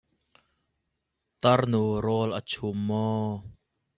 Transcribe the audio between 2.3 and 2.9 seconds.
a chum